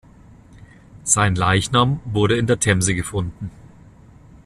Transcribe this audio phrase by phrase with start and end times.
[1.03, 3.51] Sein Leichnam wurde in der Themse gefunden.